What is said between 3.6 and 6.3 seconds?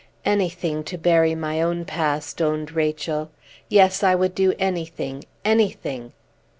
"yes, I would do anything anything!"